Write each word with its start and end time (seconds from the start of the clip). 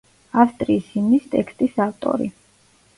ავსტრიის 0.43 0.89
ჰიმნის 0.95 1.29
ტექსტის 1.37 1.81
ავტორი. 1.89 2.35